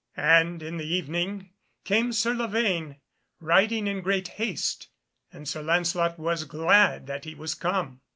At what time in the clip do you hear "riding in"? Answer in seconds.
3.39-4.01